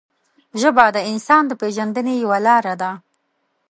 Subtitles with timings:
[0.61, 2.91] ژبه د انسان د پېژندنې یوه لاره ده